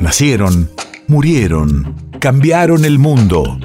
Nacieron, 0.00 0.70
murieron, 1.08 1.94
cambiaron 2.20 2.86
el 2.86 2.98
mundo. 2.98 3.58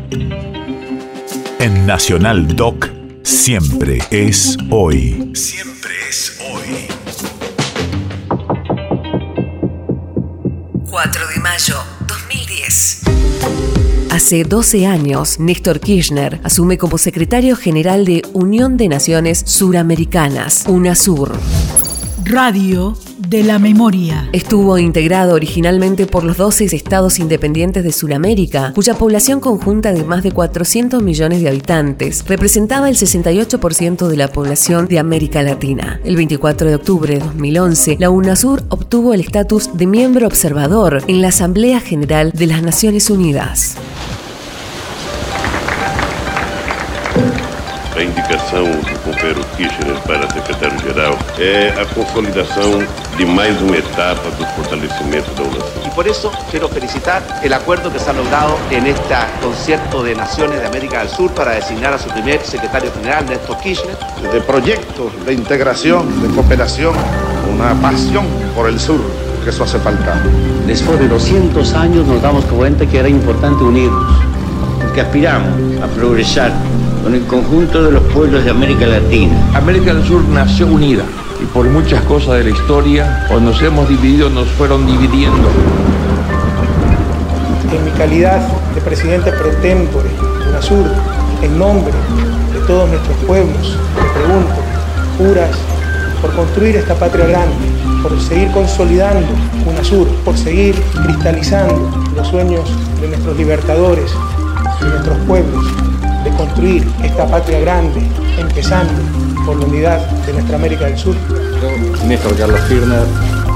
En 1.60 1.86
Nacional 1.86 2.58
Doc, 2.58 2.90
siempre 3.24 4.00
es 4.12 4.58
hoy. 4.70 5.32
Siempre 5.34 5.92
es 6.10 6.38
hoy. 6.52 6.88
4 10.90 11.22
de 11.34 11.40
mayo 11.40 11.76
2010. 12.06 13.04
Hace 14.12 14.44
12 14.44 14.88
años, 14.88 15.40
Néstor 15.40 15.80
Kirchner 15.80 16.42
asume 16.44 16.78
como 16.78 16.98
secretario 16.98 17.56
general 17.56 18.04
de 18.04 18.24
Unión 18.34 18.76
de 18.76 18.90
Naciones 18.90 19.42
Suramericanas, 19.46 20.66
UNASUR. 20.68 21.32
Radio 22.26 22.98
de 23.28 23.44
la 23.44 23.60
memoria. 23.60 24.30
Estuvo 24.32 24.78
integrado 24.78 25.34
originalmente 25.34 26.06
por 26.06 26.24
los 26.24 26.38
12 26.38 26.66
estados 26.66 27.20
independientes 27.20 27.84
de 27.84 27.92
Sudamérica, 27.92 28.72
cuya 28.74 28.96
población 28.96 29.40
conjunta 29.40 29.94
de 29.94 30.04
más 30.04 30.24
de 30.24 30.32
400 30.32 31.02
millones 31.02 31.42
de 31.42 31.50
habitantes 31.50 32.26
representaba 32.28 32.90
el 32.90 32.96
68% 32.96 34.08
de 34.08 34.18
la 34.18 34.28
población 34.28 34.88
de 34.88 35.00
América 35.00 35.42
Latina. 35.44 36.00
El 36.04 36.16
24 36.16 36.70
de 36.70 36.76
octubre 36.76 37.14
de 37.16 37.20
2011, 37.20 37.98
la 38.00 38.10
UNASUR 38.10 38.64
obtuvo 38.70 39.14
el 39.14 39.22
estatus 39.22 39.76
de 39.76 39.88
miembro 39.88 40.28
observador 40.28 41.04
en 41.08 41.22
la 41.22 41.30
Asamblea 41.30 41.80
General 41.80 42.32
de 42.32 42.48
las 42.48 42.62
Naciones 42.62 43.10
Unidas. 43.10 43.78
A 47.96 48.04
indicação 48.04 48.66
do 48.66 49.00
companheiro 49.04 49.42
Kirchner 49.56 49.96
para 50.06 50.30
secretário-geral 50.30 51.18
é 51.40 51.70
a 51.82 51.86
consolidação 51.86 52.86
de 53.16 53.26
mais 53.26 53.62
uma 53.62 53.78
etapa 53.78 54.32
do 54.32 54.46
fortalecimento 54.48 55.32
da 55.34 55.44
UNASUR. 55.44 55.86
Y 55.86 55.90
por 55.92 56.06
eso 56.06 56.30
quiero 56.52 56.68
felicitar 56.68 57.24
el 57.42 57.54
acuerdo 57.54 57.90
que 57.90 58.00
se 58.00 58.10
ha 58.10 58.14
logrado 58.14 58.58
en 58.70 58.86
este 58.88 59.16
concierto 59.42 60.04
de 60.04 60.14
naciones 60.14 60.60
de 60.60 60.68
América 60.68 61.00
del 61.00 61.08
Sur 61.08 61.32
para 61.32 61.52
designar 61.52 61.94
a 61.94 61.98
su 61.98 62.10
primer 62.10 62.42
secretario 62.42 62.92
general, 62.92 63.26
Néstor 63.28 63.58
Kirchner. 63.60 63.96
de 64.30 64.42
proyectos 64.42 65.26
de 65.26 65.34
integración, 65.34 66.22
de 66.22 66.28
cooperación, 66.36 66.94
una 67.54 67.74
pasión 67.82 68.26
por 68.54 68.68
el 68.68 68.78
sur, 68.78 69.00
que 69.42 69.52
eso 69.52 69.64
hace 69.64 69.80
falta. 69.80 70.22
Después 70.68 71.00
de 71.00 71.08
200 71.08 71.74
años 71.76 72.06
nos 72.06 72.22
damos 72.22 72.44
cuenta 72.46 72.86
que 72.86 73.00
era 73.00 73.08
importante 73.08 73.64
unirnos, 73.64 74.18
porque 74.82 75.00
aspiramos 75.00 75.82
a 75.82 75.88
progresar 75.88 76.52
con 77.06 77.14
el 77.14 77.24
conjunto 77.28 77.84
de 77.84 77.92
los 77.92 78.02
pueblos 78.06 78.44
de 78.44 78.50
América 78.50 78.88
Latina. 78.88 79.36
América 79.54 79.94
del 79.94 80.04
Sur 80.04 80.24
nació 80.24 80.66
unida 80.66 81.04
y 81.40 81.46
por 81.46 81.68
muchas 81.68 82.02
cosas 82.06 82.40
de 82.40 82.46
la 82.46 82.50
historia, 82.50 83.28
o 83.30 83.40
nos 83.40 83.62
hemos 83.62 83.88
dividido, 83.88 84.28
nos 84.32 84.48
fueron 84.48 84.88
dividiendo. 84.88 85.48
En 87.72 87.86
mi 87.86 87.92
calidad 87.92 88.42
de 88.74 88.82
presidente 88.82 89.32
pro 89.34 89.52
tempore 89.62 90.10
de 90.10 90.50
UNASUR, 90.50 90.88
en 91.44 91.60
nombre 91.60 91.94
de 92.52 92.60
todos 92.66 92.90
nuestros 92.90 93.18
pueblos, 93.28 93.78
te 93.96 94.20
pregunto, 94.20 94.56
juras 95.20 95.56
por 96.24 96.34
construir 96.34 96.78
esta 96.78 96.96
patria 96.96 97.28
grande, 97.28 97.54
por 98.02 98.20
seguir 98.20 98.50
consolidando 98.50 99.28
UNASUR, 99.68 100.08
por 100.26 100.36
seguir 100.36 100.74
cristalizando 101.06 101.88
los 102.16 102.28
sueños 102.30 102.68
de 103.00 103.10
nuestros 103.10 103.38
libertadores, 103.38 104.12
de 104.82 104.90
nuestros 104.90 105.18
pueblos, 105.28 105.66
construir 106.38 106.88
esta 107.04 107.28
patria 107.28 107.60
grande, 107.60 108.02
empezando 108.38 108.94
por 109.46 109.58
la 109.60 109.66
unidad 109.66 110.00
de 110.26 110.34
nuestra 110.34 110.56
América 110.56 110.86
del 110.86 110.98
Sur. 110.98 111.16
Néstor 112.06 112.36
Carlos 112.38 112.60
Kirchner, 112.68 113.06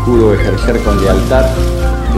juro 0.05 0.33
ejercer 0.33 0.79
con 0.83 1.01
lealtad 1.01 1.45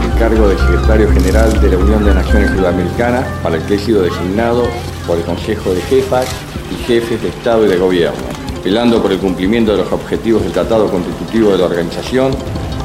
el 0.02 0.18
cargo 0.18 0.48
de 0.48 0.58
secretario 0.58 1.10
general 1.12 1.60
de 1.60 1.68
la 1.70 1.76
Unión 1.76 2.04
de 2.04 2.14
Naciones 2.14 2.50
Sudamericanas, 2.50 3.24
para 3.42 3.56
el 3.56 3.62
que 3.64 3.74
he 3.74 3.78
sido 3.78 4.02
designado 4.02 4.64
por 5.06 5.18
el 5.18 5.24
Consejo 5.24 5.74
de 5.74 5.82
Jefas 5.82 6.26
y 6.70 6.84
Jefes 6.84 7.22
de 7.22 7.28
Estado 7.28 7.66
y 7.66 7.68
de 7.68 7.76
Gobierno, 7.76 8.20
velando 8.64 9.02
por 9.02 9.12
el 9.12 9.18
cumplimiento 9.18 9.72
de 9.72 9.78
los 9.78 9.92
objetivos 9.92 10.42
del 10.42 10.52
Tratado 10.52 10.90
Constitutivo 10.90 11.52
de 11.52 11.58
la 11.58 11.66
organización 11.66 12.32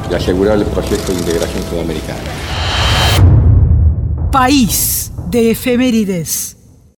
y 0.09 0.15
asegurar 0.15 0.57
el 0.57 0.65
proceso 0.65 1.11
de 1.11 1.19
integración 1.19 1.63
sudamericana. 1.69 2.19
País 4.31 5.11
de 5.29 5.51
efemérides. 5.51 6.46